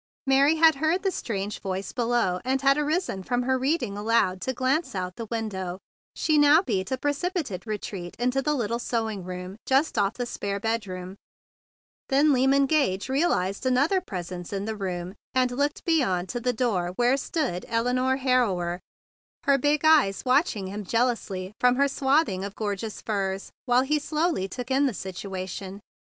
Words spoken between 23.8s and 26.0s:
he slowly took in the situation.